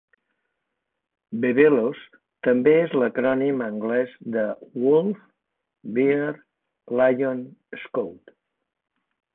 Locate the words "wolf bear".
4.87-6.35